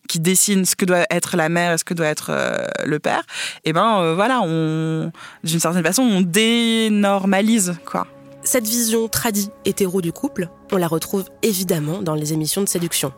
[0.07, 2.99] qui dessine ce que doit être la mère et ce que doit être euh, le
[2.99, 3.21] père,
[3.63, 5.11] et eh ben euh, voilà, on
[5.43, 8.07] d'une certaine façon, on dénormalise quoi.
[8.43, 13.11] Cette vision tradie hétéro du couple, on la retrouve évidemment dans les émissions de séduction.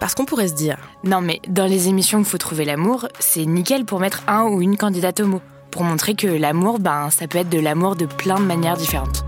[0.00, 3.06] Parce qu'on pourrait se dire Non mais dans les émissions où il faut trouver l'amour,
[3.18, 7.26] c'est nickel pour mettre un ou une candidate homo, pour montrer que l'amour, ben ça
[7.28, 9.24] peut être de l'amour de plein de manières différentes.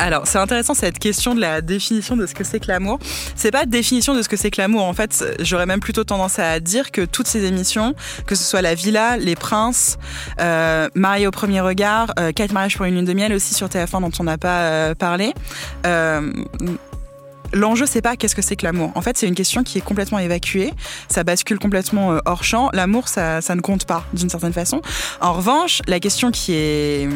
[0.00, 2.98] Alors, c'est intéressant cette question de la définition de ce que c'est que l'amour.
[3.36, 4.84] C'est pas définition de ce que c'est que l'amour.
[4.84, 7.94] En fait, j'aurais même plutôt tendance à dire que toutes ces émissions,
[8.26, 9.98] que ce soit La Villa, Les Princes,
[10.40, 13.68] euh, Marié au premier regard, euh, Quatre mariages pour une lune de miel aussi sur
[13.68, 15.34] TF1 dont on n'a pas euh, parlé,
[15.84, 16.32] euh,
[17.52, 18.92] l'enjeu, c'est pas qu'est-ce que c'est que l'amour.
[18.94, 20.72] En fait, c'est une question qui est complètement évacuée.
[21.08, 22.70] Ça bascule complètement euh, hors champ.
[22.72, 24.82] L'amour, ça, ne compte pas d'une certaine façon.
[25.20, 27.08] En revanche, la question qui est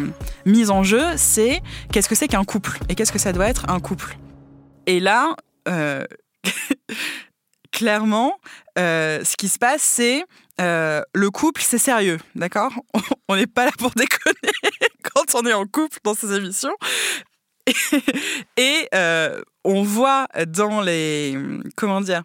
[0.47, 3.69] mise en jeu, c'est qu'est-ce que c'est qu'un couple et qu'est-ce que ça doit être
[3.69, 4.17] un couple?
[4.87, 5.37] Et là,
[5.69, 6.05] euh,
[7.73, 8.39] clairement,
[8.79, 10.25] euh, ce qui se passe, c'est
[10.61, 12.73] euh, le couple, c'est sérieux, d'accord?
[13.29, 14.53] On n'est pas là pour déconner
[15.15, 16.75] quand on est en couple dans ces émissions.
[18.57, 21.39] et euh, on voit dans les
[21.77, 22.23] comment dire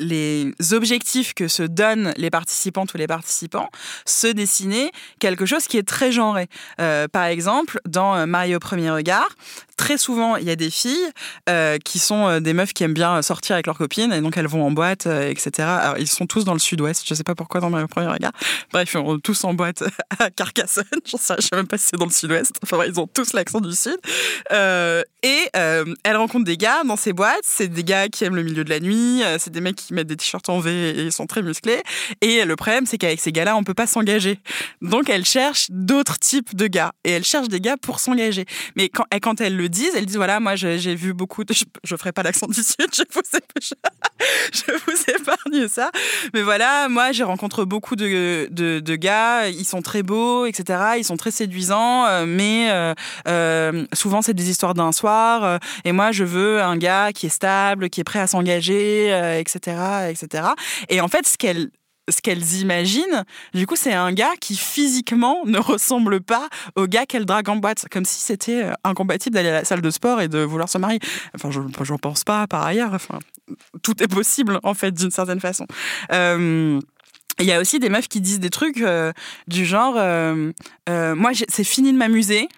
[0.00, 3.68] les objectifs que se donnent les participantes ou les participants
[4.04, 6.48] se dessiner quelque chose qui est très genré.
[6.80, 9.28] Euh, par exemple, dans euh, Marie au premier regard,
[9.76, 11.10] très souvent, il y a des filles
[11.48, 14.36] euh, qui sont euh, des meufs qui aiment bien sortir avec leurs copines et donc
[14.36, 15.68] elles vont en boîte, euh, etc.
[15.68, 18.08] Alors, ils sont tous dans le sud-ouest, je sais pas pourquoi dans Marie au premier
[18.08, 18.32] regard.
[18.72, 19.84] Bref, ils sont tous en boîte
[20.18, 22.52] à Carcassonne, je sais, sais même pas si c'est dans le sud-ouest.
[22.62, 23.96] Enfin, ils ont tous l'accent du sud.
[24.50, 28.64] et elles rencontrent des gars dans ces boîtes, c'est des gars qui aiment le milieu
[28.64, 31.26] de la nuit, c'est des mecs qui mettent des t-shirts en V et ils sont
[31.26, 31.82] très musclés.
[32.20, 34.38] Et le problème, c'est qu'avec ces gars-là, on peut pas s'engager.
[34.82, 38.44] Donc elles cherchent d'autres types de gars et elles cherchent des gars pour s'engager.
[38.76, 41.52] Mais quand, quand le disent, elles disent voilà, moi j'ai vu beaucoup de.
[41.52, 43.20] Je, je ferai pas l'accent du sud, je vous,
[45.14, 45.90] épargne ça.
[46.32, 50.78] Mais voilà, moi j'ai rencontré beaucoup de, gars, ils sont très beaux, etc.
[50.98, 52.94] Ils sont très séduisants, euh, mais euh,
[53.28, 55.58] euh, souvent c'est des histoires d'un soir.
[55.84, 60.08] Et moi je veux un gars qui est stable, qui est prêt à s'engager, etc.,
[60.10, 60.48] etc.
[60.88, 61.70] Et en fait, ce qu'elle
[62.08, 67.06] ce qu'elles imaginent, du coup, c'est un gars qui physiquement ne ressemble pas au gars
[67.06, 70.20] qu'elle drague en boîte, comme si c'était euh, incompatible d'aller à la salle de sport
[70.20, 71.00] et de vouloir se marier.
[71.34, 72.92] Enfin, je n'en pense pas par ailleurs.
[72.92, 73.18] Enfin,
[73.82, 75.66] tout est possible, en fait, d'une certaine façon.
[76.12, 76.78] Euh,
[77.40, 79.12] il y a aussi des meufs qui disent des trucs euh,
[79.48, 79.94] du genre
[80.86, 82.48] Moi, c'est fini de m'amuser.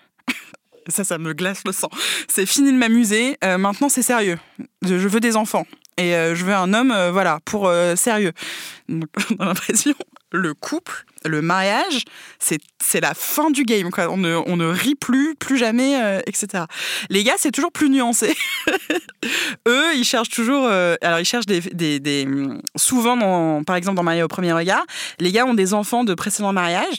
[0.88, 1.88] ça, ça me glace le sang.
[2.28, 3.38] C'est fini de m'amuser.
[3.42, 4.38] Maintenant, c'est sérieux.
[4.82, 5.66] Je veux des enfants
[5.98, 8.32] et euh, je veux un homme, euh, voilà, pour euh, sérieux.
[8.88, 9.94] Donc, on a l'impression,
[10.30, 12.04] le couple, le mariage,
[12.38, 13.88] c'est la fin du game.
[13.96, 16.64] On, ne, on ne rit plus, plus jamais, etc.
[17.08, 18.36] Les gars, c'est toujours plus nuancé.
[19.68, 20.66] Eux, ils cherchent toujours.
[20.66, 22.28] Alors, ils cherchent des, des, des
[22.76, 24.84] souvent, dans, par exemple, dans Marié au premier regard,
[25.18, 26.98] les gars ont des enfants de précédents mariages.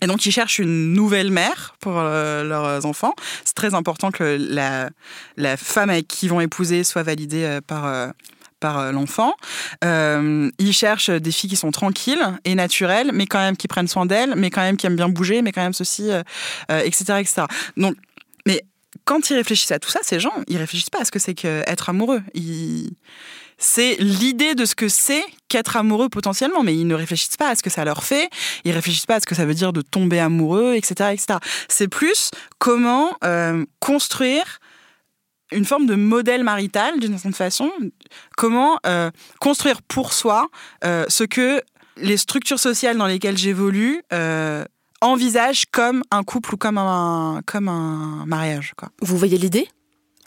[0.00, 3.14] Et donc, ils cherchent une nouvelle mère pour euh, leurs enfants.
[3.44, 7.86] C'est très important que la, femme avec qui ils vont épouser soit validée euh, par,
[7.86, 9.34] euh, l'enfant.
[9.82, 14.06] Ils cherchent des filles qui sont tranquilles et naturelles, mais quand même qui prennent soin
[14.06, 16.10] d'elles, mais quand même qui aiment bien bouger, mais quand même ceci,
[16.68, 17.24] etc..
[17.76, 17.96] Donc,
[18.46, 18.62] mais
[19.04, 21.34] quand ils réfléchissent à tout ça, ces gens, ils réfléchissent pas à ce que c'est
[21.34, 22.22] qu'être amoureux.
[23.60, 27.54] C'est l'idée de ce que c'est qu'être amoureux potentiellement, mais ils ne réfléchissent pas à
[27.54, 28.28] ce que ça leur fait,
[28.64, 31.38] ils réfléchissent pas à ce que ça veut dire de tomber amoureux, etc., etc.
[31.68, 34.58] C'est plus comment euh, construire
[35.52, 37.70] une forme de modèle marital d'une certaine façon,
[38.36, 40.48] comment euh, construire pour soi
[40.84, 41.62] euh, ce que
[41.96, 44.02] les structures sociales dans lesquelles j'évolue
[45.02, 48.74] envisagent comme un couple ou comme un, comme un mariage.
[49.02, 49.68] Vous voyez l'idée?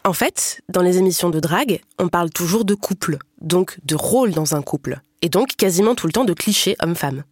[0.06, 4.32] En fait, dans les émissions de drague, on parle toujours de couple, donc de rôle
[4.32, 7.24] dans un couple, et donc quasiment tout le temps de clichés homme-femme.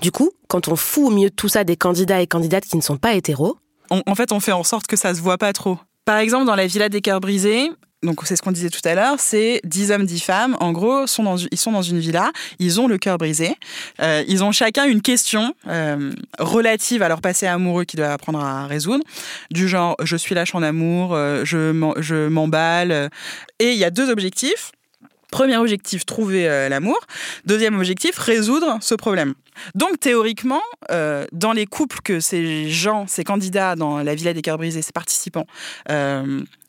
[0.00, 2.76] Du coup, quand on fout au milieu de tout ça des candidats et candidates qui
[2.76, 3.58] ne sont pas hétéros,
[3.90, 5.76] en fait, on fait en sorte que ça se voit pas trop.
[6.04, 7.70] Par exemple, dans la Villa des Cœurs Brisés,
[8.04, 10.56] donc c'est ce qu'on disait tout à l'heure, c'est 10 hommes, 10 femmes.
[10.60, 13.56] En gros, ils sont dans une villa, ils ont le cœur brisé.
[14.00, 18.40] Euh, ils ont chacun une question euh, relative à leur passé amoureux qu'ils doivent apprendre
[18.40, 19.04] à résoudre.
[19.50, 23.10] Du genre, je suis lâche en amour, euh, je m'emballe.
[23.58, 24.72] Et il y a deux objectifs.
[25.30, 26.96] Premier objectif, trouver l'amour.
[27.44, 29.34] Deuxième objectif, résoudre ce problème.
[29.74, 30.62] Donc théoriquement,
[31.32, 34.92] dans les couples que ces gens, ces candidats dans la Villa des Cœurs Brisés, ces
[34.92, 35.46] participants,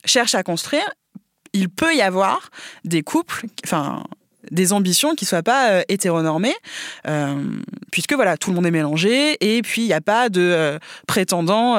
[0.06, 0.86] cherchent à construire,
[1.56, 2.52] il peut y avoir
[2.84, 4.04] des couples, enfin
[4.52, 6.54] des ambitions qui soient pas euh, hétéronormées,
[7.08, 7.44] euh,
[7.92, 10.78] puisque voilà, tout le monde est mélangé, et puis il n'y a pas de euh,
[11.08, 11.78] prétendants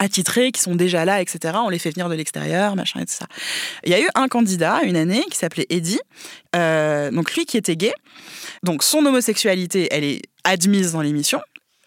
[0.00, 1.54] attitrés qui sont déjà là, etc.
[1.64, 3.26] On les fait venir de l'extérieur, machin et tout ça.
[3.84, 6.00] Il y a eu un candidat une année qui s'appelait Eddie,
[6.52, 7.94] donc lui qui était gay.
[8.62, 11.40] Donc son homosexualité, elle est admise dans l'émission.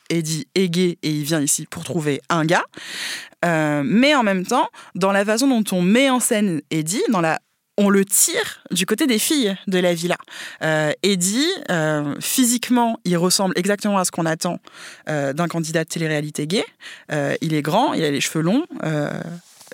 [0.10, 2.66] Eddie est gay et il vient ici pour trouver un gars.
[3.46, 7.22] Euh, mais en même temps, dans la façon dont on met en scène Eddie, dans
[7.22, 7.40] la
[7.80, 10.18] on le tire du côté des filles de la villa.
[10.64, 14.58] Euh, Eddie, euh, physiquement, il ressemble exactement à ce qu'on attend
[15.06, 16.66] d'un candidat de télé-réalité gay.
[17.42, 18.66] il est grand, il a les cheveux longs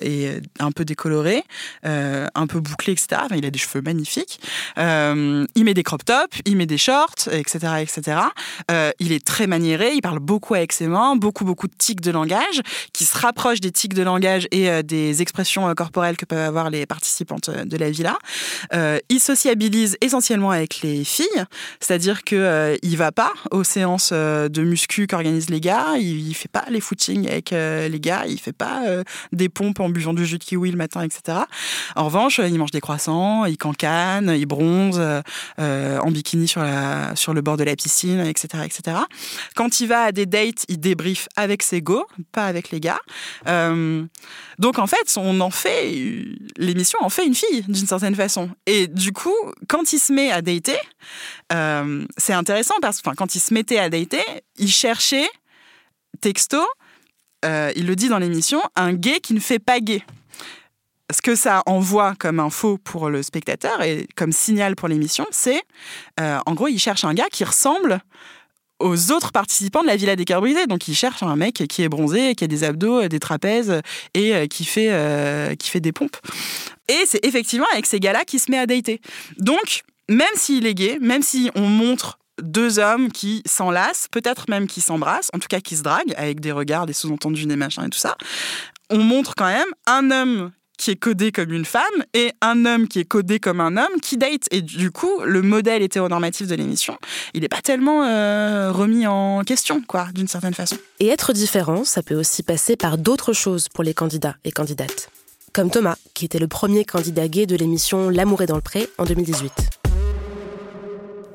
[0.02, 1.44] et euh, un peu décoloré,
[1.86, 3.22] euh, un peu bouclé, etc.
[3.36, 4.40] il a des cheveux magnifiques.
[4.78, 8.18] Euh, il met des crop tops, il met des shorts, etc., etc.
[9.00, 12.12] il est très maniéré, il parle beaucoup avec ses mains, beaucoup, beaucoup de tics de
[12.12, 12.62] langage,
[12.94, 16.86] qui se rapprochent des tics de langage et des expressions corporelles que peuvent avoir les
[16.86, 18.18] participantes de la villa.
[19.10, 21.46] il sociabilise essentiellement avec les filles,
[21.80, 26.52] c'est-à-dire que il va pas aux séances de muscu qu'organisent les gars, il, il fait
[26.52, 28.82] pas les footings avec les gars, il fait pas
[29.32, 31.40] des pompes en buvant du jus de kiwi le matin, etc.
[31.96, 35.02] En revanche, il mange des croissants, il cancane, il bronze
[35.60, 38.98] euh, en bikini sur, le bord de la piscine, etc., etc.
[39.56, 43.00] Quand il va à des dates, il débriefe avec ses go, pas avec les gars.
[43.48, 44.04] Euh,
[44.60, 45.92] donc en fait, on en fait
[46.58, 48.50] l'émission en fait une fille d'une certaine façon.
[48.66, 49.36] Et du coup,
[49.68, 50.80] quand il se met à dater,
[51.52, 54.24] euh, c'est intéressant parce que quand il se mettait à dater,
[54.58, 55.30] il cherchait
[56.22, 56.60] texto
[57.44, 60.04] euh, il le dit dans l'émission, un gay qui ne fait pas gay.
[61.14, 65.62] Ce que ça envoie comme info pour le spectateur et comme signal pour l'émission, c'est,
[66.20, 68.00] euh, en gros, il cherche un gars qui ressemble
[68.80, 70.26] aux autres participants de la Villa des.
[70.26, 73.82] Donc, il cherche un mec qui est bronzé, qui a des abdos, des trapèzes
[74.14, 76.18] et qui fait, qui fait des pompes.
[76.90, 79.00] Et c'est effectivement avec ces gars-là qu'il se met à dater.
[79.38, 84.68] Donc, même s'il est gay, même si on montre deux hommes qui s'enlacent, peut-être même
[84.68, 87.84] qui s'embrassent, en tout cas qui se draguent, avec des regards, des sous-entendus, des machins
[87.84, 88.16] et tout ça.
[88.90, 92.88] On montre quand même un homme qui est codé comme une femme et un homme
[92.88, 94.48] qui est codé comme un homme qui date.
[94.52, 96.98] Et du coup, le modèle hétéronormatif de l'émission,
[97.34, 100.78] il n'est pas tellement euh, remis en question, quoi, d'une certaine façon.
[101.00, 105.10] Et être différent, ça peut aussi passer par d'autres choses pour les candidats et candidates.
[105.54, 108.90] Comme Thomas, qui était le premier candidat gay de l'émission L'amour est dans le pré
[108.98, 109.73] en 2018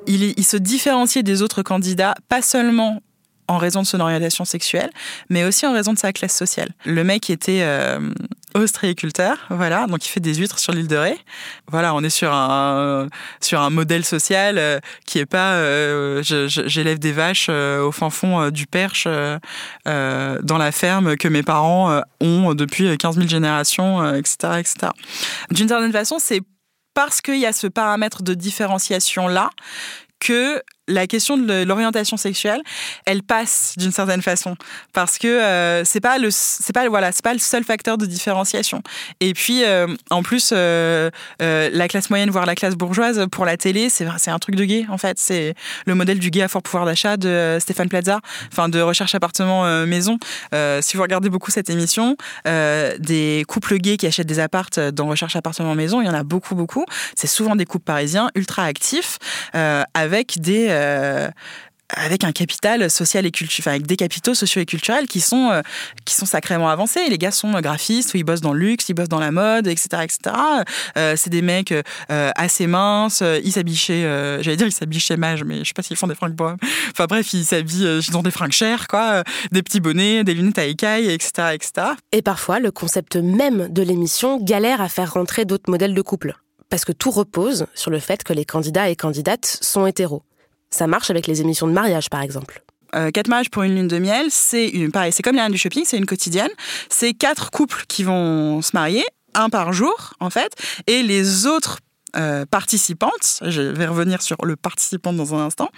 [0.09, 3.03] il, se différenciait des autres candidats, pas seulement
[3.47, 4.90] en raison de son orientation sexuelle,
[5.31, 6.68] mais aussi en raison de sa classe sociale.
[6.85, 7.99] Le mec était euh,
[8.55, 11.16] ostréiculteur, voilà, donc il fait des huîtres sur l'île de Ré.
[11.66, 13.09] Voilà, on est sur un
[13.40, 18.51] sur un modèle social euh, qui est pas euh, j'élève des vaches au fin fond
[18.51, 19.09] du Perche
[19.87, 24.92] dans la ferme que mes parents ont depuis 15 000 générations, etc., etc.
[25.51, 26.42] D'une certaine façon, c'est
[26.98, 29.50] parce qu'il y a ce paramètre de différenciation là
[30.18, 32.62] que la question de l'orientation sexuelle,
[33.05, 34.57] elle passe d'une certaine façon
[34.92, 38.07] parce que euh, c'est pas le c'est pas voilà c'est pas le seul facteur de
[38.07, 38.83] différenciation.
[39.20, 43.57] Et puis euh, en plus euh, la classe moyenne voire la classe bourgeoise pour la
[43.57, 45.55] télé c'est c'est un truc de gay en fait c'est
[45.87, 48.20] le modèle du gay à fort pouvoir d'achat de Stéphane Plaza
[48.51, 50.18] enfin de recherche appartement maison.
[50.81, 55.37] si vous regardez beaucoup cette émission, des couples gays qui achètent des appartes dans recherche
[55.37, 56.85] appartement maison, il y en a beaucoup beaucoup.
[57.14, 59.18] C'est souvent des couples parisiens ultra actifs
[59.53, 61.30] avec des euh,
[61.96, 65.62] avec un capital social et culturel, avec des capitaux sociaux et culturels qui sont euh,
[66.06, 67.08] sacrément avancés.
[67.08, 69.66] Les gars sont graphistes ou ils bossent dans le luxe, ils bossent dans la mode,
[69.66, 70.36] etc., etc.
[70.98, 71.72] Euh, c'est des mecs
[72.10, 73.22] assez minces.
[73.42, 74.02] Ils s'habillent chez,
[74.42, 76.56] j'allais dire ils s'habillent chez Mage, mais je sais pas s'ils font des fringues bois.
[76.90, 80.58] Enfin bref, ils s'habillent, ils ont des fringues chères, quoi, des petits bonnets, des lunettes
[80.58, 81.86] à écailles, etc., etc.
[82.12, 86.36] Et parfois, le concept même de l'émission galère à faire rentrer d'autres modèles de couple,
[86.68, 90.22] parce que tout repose sur le fait que les candidats et candidates sont hétéros.
[90.70, 92.62] Ça marche avec les émissions de mariage, par exemple.
[92.94, 95.85] euh, quatre mariages pour une lune de miel, c'est pareil, c'est comme les du shopping,
[95.85, 96.50] c'est une quotidienne.
[96.88, 99.04] C'est quatre couples qui vont se marier,
[99.35, 100.52] un par jour en fait,
[100.87, 101.78] et les autres
[102.16, 105.68] euh, participantes, je vais revenir sur le participant dans un instant,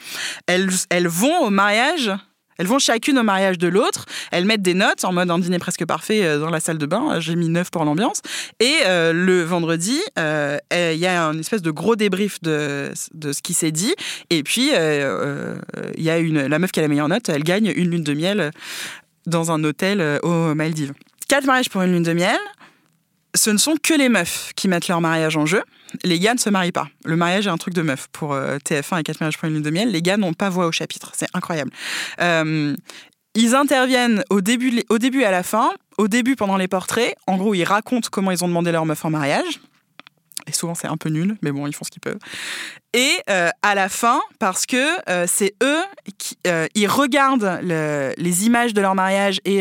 [0.46, 2.12] elles, elles vont au mariage
[2.61, 4.05] elles vont chacune au mariage de l'autre.
[4.31, 6.85] Elles mettent des notes en mode un dîner presque parfait euh, dans la salle de
[6.85, 7.18] bain.
[7.18, 8.20] J'ai mis neuf pour l'ambiance.
[8.61, 13.33] Et euh, le vendredi, euh, il y a une espèce de gros débrief de, de
[13.33, 13.94] ce qui s'est dit.
[14.29, 17.73] Et puis, il y a une, la meuf qui a la meilleure note, elle gagne
[17.75, 18.51] une lune de miel
[19.25, 20.92] dans un hôtel aux Maldives.
[21.29, 22.38] Quatre mariages pour une lune de miel
[23.35, 25.62] ce ne sont que les meufs qui mettent leur mariage en jeu.
[26.05, 26.88] Les gars ne se marient pas.
[27.05, 28.09] Le mariage est un truc de meuf.
[28.12, 30.66] Pour euh, TF1 et 4 mariages pour une de miel, les gars n'ont pas voix
[30.66, 31.12] au chapitre.
[31.14, 31.70] C'est incroyable.
[32.20, 32.74] Euh,
[33.35, 35.70] ils interviennent au début, au début et à la fin.
[35.98, 39.05] Au début, pendant les portraits, en gros, ils racontent comment ils ont demandé leur meuf
[39.05, 39.61] en mariage.
[40.46, 42.18] Et souvent, c'est un peu nul, mais bon, ils font ce qu'ils peuvent.
[42.92, 44.76] Et euh, à la fin, parce que
[45.09, 45.83] euh, c'est eux
[46.18, 49.61] qui euh, ils regardent les images de leur mariage et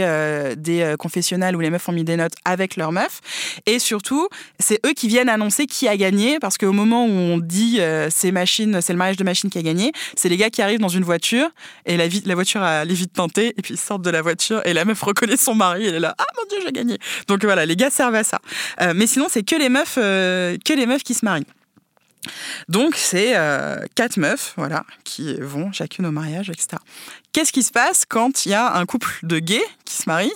[0.57, 3.21] des confessionnals où les meufs ont mis des notes avec leurs meufs.
[3.65, 4.27] Et surtout,
[4.59, 8.31] c'est eux qui viennent annoncer qui a gagné, parce qu'au moment où on dit c'est
[8.31, 10.87] machine, c'est le mariage de machine qui a gagné, c'est les gars qui arrivent dans
[10.87, 11.49] une voiture
[11.85, 14.61] et la, la voiture a les vitres teintées et puis ils sortent de la voiture
[14.65, 15.85] et la meuf reconnaît son mari.
[15.85, 16.97] Et elle est là, ah mon dieu, j'ai gagné.
[17.27, 18.39] Donc voilà, les gars servent à ça.
[18.95, 21.45] mais sinon, c'est que les meufs, que les meufs qui se marient.
[22.67, 26.77] Donc, c'est euh, quatre meufs, voilà, qui vont chacune au mariage, etc.
[27.31, 30.33] Qu'est-ce qui se passe quand il y a un couple de gays qui se marient?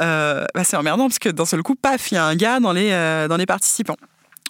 [0.00, 2.60] Euh, bah, C'est emmerdant parce que d'un seul coup, paf, il y a un gars
[2.60, 3.96] dans les, euh, dans les participants.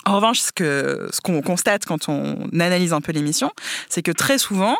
[0.04, 3.52] En revanche, ce que ce qu'on constate quand on analyse un peu l'émission,
[3.88, 4.76] c'est que très souvent,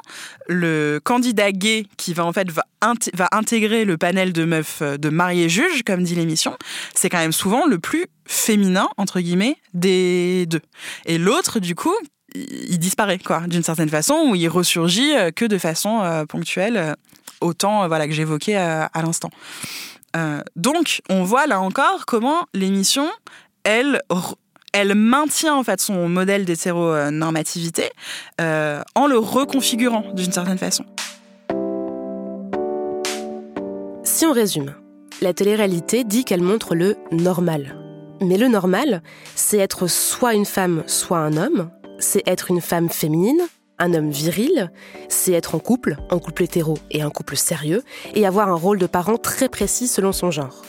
[0.48, 2.64] le candidat gay qui va en fait va,
[3.30, 6.56] intégrer le panel de meufs euh, de mariés juges, comme dit l'émission,
[6.94, 10.61] c'est quand même souvent le plus féminin entre guillemets des deux.
[11.06, 11.94] Et l'autre, du coup,
[12.35, 16.96] il disparaît quoi, d'une certaine façon, ou il ressurgit euh, que de façon euh, ponctuelle,
[17.40, 19.30] autant voilà que j'évoquais à, l'instant.
[20.56, 23.08] donc, on voit là encore comment l'émission
[23.64, 24.00] elle
[24.72, 27.90] elle maintient en fait son modèle d'hétéronormativité
[28.40, 30.85] euh, en le reconfigurant d'une certaine façon.
[34.02, 34.74] Si on résume,
[35.20, 37.76] la télé-réalité dit qu'elle montre le normal.
[38.20, 39.02] Mais le normal,
[39.35, 43.42] c'est être soit une femme, soit un homme, c'est être une femme féminine,
[43.78, 44.70] un homme viril,
[45.08, 47.82] c'est être en couple, en couple hétéro et un couple sérieux,
[48.14, 50.62] et avoir un rôle de parent très précis selon son genre.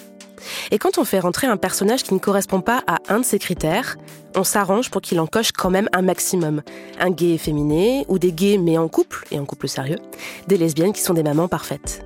[0.71, 3.39] Et quand on fait rentrer un personnage qui ne correspond pas à un de ces
[3.39, 3.97] critères,
[4.36, 6.62] on s'arrange pour qu'il en coche quand même un maximum.
[6.99, 9.99] Un gay efféminé, ou des gays mais en couple, et en couple sérieux,
[10.47, 12.06] des lesbiennes qui sont des mamans parfaites.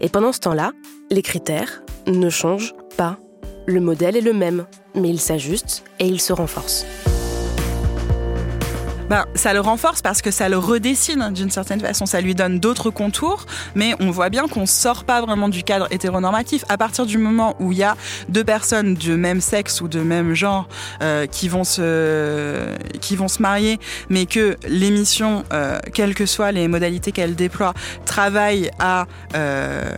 [0.00, 0.72] Et pendant ce temps-là,
[1.10, 3.18] les critères ne changent pas.
[3.66, 6.84] Le modèle est le même, mais il s'ajuste et il se renforce.
[9.08, 12.04] Ben, ça le renforce parce que ça le redessine d'une certaine façon.
[12.04, 15.88] Ça lui donne d'autres contours, mais on voit bien qu'on sort pas vraiment du cadre
[15.90, 16.64] hétéronormatif.
[16.68, 17.96] À partir du moment où il y a
[18.28, 20.68] deux personnes de même sexe ou de même genre
[21.02, 23.78] euh, qui vont se qui vont se marier,
[24.10, 27.72] mais que l'émission, euh, quelles que soient les modalités qu'elle déploie,
[28.04, 29.90] travaille à euh,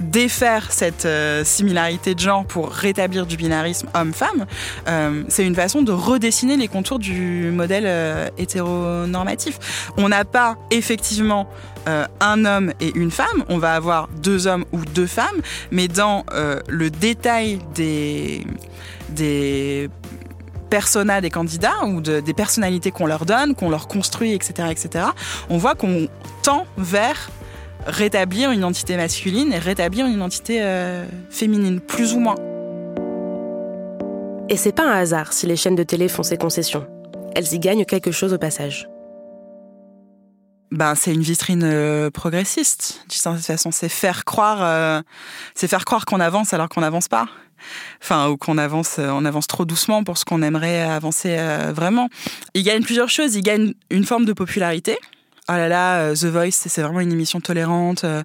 [0.00, 4.46] défaire cette euh, similarité de genre pour rétablir du binarisme homme-femme,
[4.88, 9.90] euh, c'est une façon de redessiner les contours du modèle euh, hétéronormatif.
[9.96, 11.48] On n'a pas effectivement
[12.20, 16.24] un homme et une femme, on va avoir deux hommes ou deux femmes, mais dans
[16.68, 18.46] le détail des,
[19.08, 19.88] des
[20.68, 25.06] personas des candidats ou des personnalités qu'on leur donne, qu'on leur construit, etc., etc.,
[25.48, 26.06] on voit qu'on
[26.42, 27.30] tend vers
[27.86, 32.36] rétablir une identité masculine et rétablir une identité euh, féminine, plus ou moins.
[34.48, 36.86] Et c'est pas un hasard si les chaînes de télé font ces concessions.
[37.34, 38.88] Elles y gagnent quelque chose au passage.
[40.72, 43.70] Ben, c'est une vitrine euh, progressiste, d'une certaine façon.
[43.72, 45.02] C'est faire croire, euh,
[45.54, 47.26] c'est faire croire qu'on avance alors qu'on n'avance pas.
[48.02, 51.36] Enfin, ou qu'on avance, on avance trop doucement pour ce qu'on aimerait avancer
[51.74, 52.08] vraiment.
[52.54, 53.34] Il gagne plusieurs choses.
[53.34, 54.96] Il gagne une forme de popularité
[55.50, 58.22] oh là là, euh, The Voice, c'est vraiment une émission tolérante euh,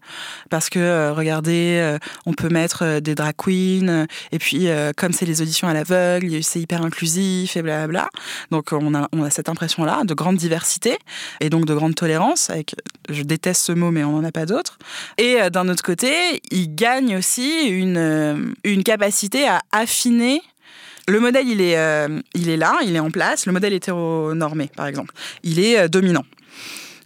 [0.49, 5.41] parce que euh, regardez, on peut mettre des drag queens et puis comme c'est les
[5.41, 8.09] auditions à l'aveugle, c'est hyper inclusif et blablabla.
[8.51, 10.97] Donc on a, cette impression-là de grande diversité
[11.39, 12.51] et donc de grande tolérance.
[13.09, 14.77] Je déteste ce mot, mais on n'en a pas d'autre.
[15.17, 20.41] Et d'un autre côté, il gagne aussi une, capacité à affiner
[21.07, 23.45] le modèle, il est là, il est en place.
[23.45, 26.25] Le modèle hétéronormé, par exemple, il est dominant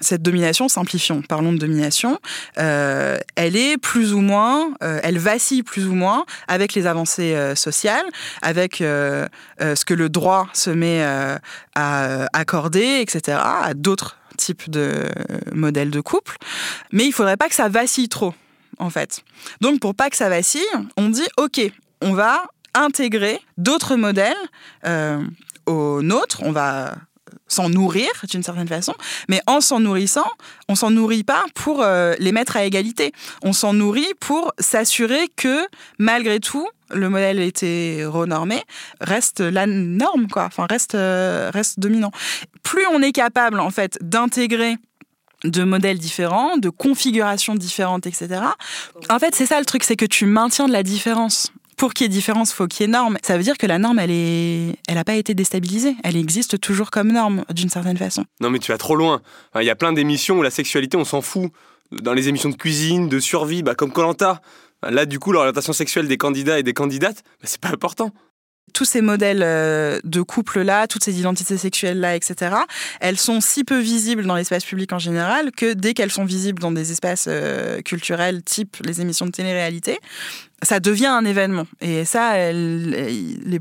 [0.01, 2.19] cette domination, simplifions, parlons de domination,
[2.57, 7.35] euh, elle est plus ou moins, euh, elle vacille plus ou moins avec les avancées
[7.35, 8.05] euh, sociales,
[8.41, 15.09] avec ce que le droit se met à accorder, etc., à d'autres type de
[15.53, 16.37] modèle de couple,
[16.93, 18.33] mais il faudrait pas que ça vacille trop,
[18.77, 19.21] en fait.
[19.59, 20.61] Donc, pour pas que ça vacille,
[20.95, 21.59] on dit, OK,
[22.01, 24.37] on va intégrer d'autres modèles
[25.65, 26.95] aux nôtres, on va
[27.47, 28.93] s'en nourrir d'une certaine façon,
[29.27, 30.27] mais en s'en nourrissant,
[30.67, 33.11] on s'en nourrit pas pour euh, les mettre à égalité.
[33.43, 35.67] On s'en nourrit pour s'assurer que
[35.97, 38.63] malgré tout, le modèle hétéronormé
[38.99, 40.45] reste la norme, quoi.
[40.45, 42.11] Enfin, reste, euh, reste dominant.
[42.63, 44.77] Plus on est capable, en fait, d'intégrer
[45.43, 48.41] de modèles différents, de configurations différentes, etc.
[49.09, 52.03] En fait, c'est ça le truc, c'est que tu maintiens de la différence pour qu'il
[52.03, 53.17] y ait différence, faut qu'il y ait norme.
[53.23, 55.95] Ça veut dire que la norme, elle est, elle n'a pas été déstabilisée.
[56.03, 58.25] Elle existe toujours comme norme, d'une certaine façon.
[58.41, 59.21] Non, mais tu vas trop loin.
[59.55, 61.51] Il y a plein d'émissions où la sexualité, on s'en fout.
[61.91, 64.41] Dans les émissions de cuisine, de survie, bah, comme Colanta.
[64.87, 68.11] Là, du coup, l'orientation sexuelle des candidats et des candidates, bah, c'est pas important
[68.71, 72.55] tous ces modèles euh, de couple-là, toutes ces identités sexuelles-là, etc.,
[72.99, 76.61] elles sont si peu visibles dans l'espace public en général que dès qu'elles sont visibles
[76.61, 79.97] dans des espaces euh, culturels type les émissions de télé-réalité,
[80.61, 81.65] ça devient un événement.
[81.81, 82.33] Et ça,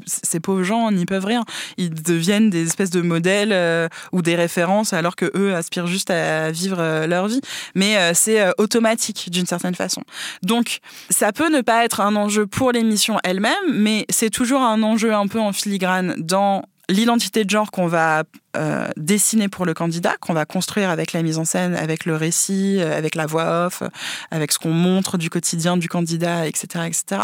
[0.06, 1.44] ces pauvres gens n'y peuvent rien.
[1.76, 6.10] Ils deviennent des espèces de modèles euh, ou des références alors que eux aspirent juste
[6.10, 7.40] à vivre euh, leur vie.
[7.74, 10.02] Mais euh, c'est automatique d'une certaine façon.
[10.42, 10.80] Donc,
[11.10, 15.14] ça peut ne pas être un enjeu pour l'émission elle-même, mais c'est toujours un enjeu
[15.14, 18.24] un peu en filigrane dans l'identité de genre qu'on va
[18.56, 22.16] euh, dessiner pour le candidat, qu'on va construire avec la mise en scène, avec le
[22.16, 23.82] récit, euh, avec la voix off,
[24.30, 27.20] avec ce qu'on montre du quotidien du candidat, etc., etc.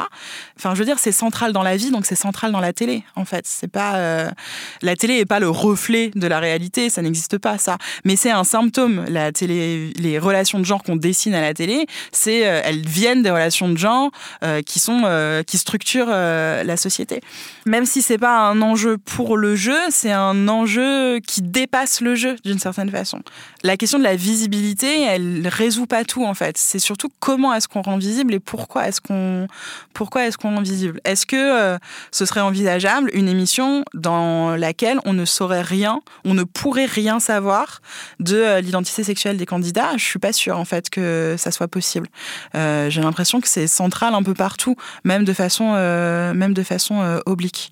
[0.58, 3.04] Enfin, je veux dire, c'est central dans la vie, donc c'est central dans la télé.
[3.16, 4.30] En fait, c'est pas euh,
[4.82, 7.78] la télé est pas le reflet de la réalité, ça n'existe pas ça.
[8.04, 9.06] Mais c'est un symptôme.
[9.08, 11.86] La télé, les relations de genre qu'on dessine à la télé,
[12.26, 14.10] elles viennent des relations de genre
[14.66, 17.22] qui sont qui structurent la société.
[17.66, 22.14] Même si c'est pas un enjeu pour le jeu, c'est un enjeu qui dépasse le
[22.14, 23.20] jeu d'une certaine façon.
[23.62, 26.56] La question de la visibilité, elle résout pas tout en fait.
[26.58, 29.46] C'est surtout comment est-ce qu'on rend visible et pourquoi est-ce qu'on
[29.92, 31.00] pourquoi est-ce qu'on rend visible.
[31.04, 31.78] Est-ce que euh,
[32.10, 37.20] ce serait envisageable une émission dans laquelle on ne saurait rien, on ne pourrait rien
[37.20, 37.80] savoir
[38.20, 39.96] de euh, l'identité sexuelle des candidats?
[39.96, 42.08] Je suis pas sûre en fait que ça soit possible.
[42.54, 47.20] Euh, j'ai l'impression que c'est central un peu partout, même de façon même de façon
[47.26, 47.70] oblique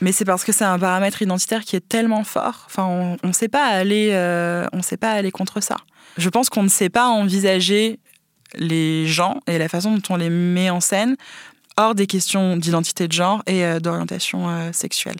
[0.00, 2.64] mais c'est parce que c'est un paramètre identitaire qui est tellement fort.
[2.66, 5.76] Enfin, on ne sait pas aller, euh, sait pas aller contre ça.
[6.16, 7.98] Je pense qu'on ne sait pas envisager
[8.56, 11.16] les gens et la façon dont on les met en scène
[11.76, 15.16] hors des questions d'identité de genre et euh, d'orientation euh, sexuelle.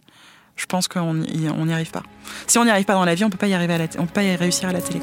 [0.56, 2.04] Je pense qu'on n'y arrive pas.
[2.46, 3.84] Si on n'y arrive pas dans la vie, on peut pas y arriver à la
[3.98, 5.00] on peut pas y réussir à la télé.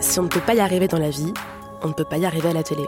[0.00, 1.32] Si on ne peut pas y arriver dans la vie,
[1.82, 2.84] on ne peut pas y arriver à la télé.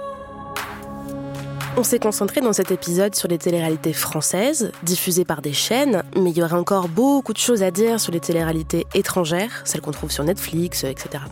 [1.80, 6.28] On s'est concentré dans cet épisode sur les téléréalités françaises, diffusées par des chaînes, mais
[6.28, 9.90] il y aurait encore beaucoup de choses à dire sur les téléréalités étrangères, celles qu'on
[9.90, 11.24] trouve sur Netflix, etc.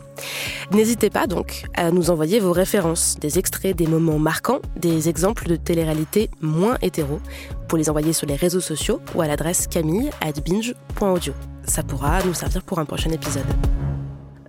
[0.71, 5.49] N'hésitez pas donc à nous envoyer vos références, des extraits, des moments marquants, des exemples
[5.49, 7.21] de téléréalités moins hétéro,
[7.69, 10.09] pour les envoyer sur les réseaux sociaux ou à l'adresse camille
[10.47, 11.35] binge.audio.
[11.65, 13.45] Ça pourra nous servir pour un prochain épisode.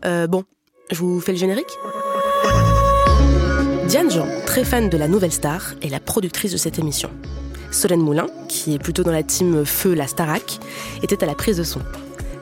[0.06, 0.46] Euh, bon,
[0.92, 1.78] je vous fais le générique?
[3.90, 7.10] Diane Jean, très fan de la Nouvelle Star, est la productrice de cette émission.
[7.72, 10.60] Solène Moulin, qui est plutôt dans la team Feu la Starac,
[11.02, 11.80] était à la prise de son.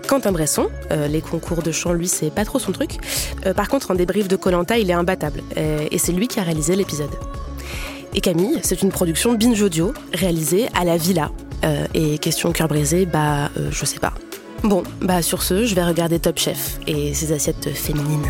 [0.09, 2.97] Quentin Bresson, euh, les concours de chant, lui, c'est pas trop son truc.
[3.45, 5.41] Euh, par contre, en débrief de Colanta, il est imbattable.
[5.55, 7.15] Euh, et c'est lui qui a réalisé l'épisode.
[8.13, 11.31] Et Camille, c'est une production Binge Audio, réalisée à la Villa.
[11.93, 14.13] et question cœur brisé, bah, je sais pas.
[14.63, 18.29] Bon, bah sur ce, je vais regarder Top Chef et ses assiettes féminines.